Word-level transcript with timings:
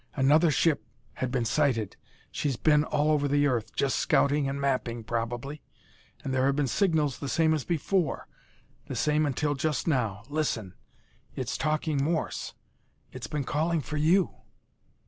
Another 0.15 0.49
ship 0.49 0.83
had 1.13 1.29
been 1.29 1.45
sighted; 1.45 1.95
she's 2.31 2.55
been 2.57 2.83
all 2.85 3.11
over 3.11 3.27
the 3.27 3.45
earth; 3.45 3.75
just 3.75 3.99
scouting 3.99 4.49
and 4.49 4.59
mapping, 4.59 5.03
probably. 5.03 5.61
And 6.23 6.33
there 6.33 6.47
have 6.47 6.55
been 6.55 6.65
signals 6.65 7.19
the 7.19 7.29
same 7.29 7.53
as 7.53 7.65
before 7.65 8.27
the 8.87 8.95
same 8.95 9.27
until 9.27 9.53
just 9.53 9.85
now. 9.87 10.23
Listen! 10.27 10.73
it's 11.35 11.55
talking 11.55 12.03
Morse! 12.03 12.55
it's 13.11 13.27
been 13.27 13.43
calling 13.43 13.79
for 13.79 13.97
you!" 13.97 14.33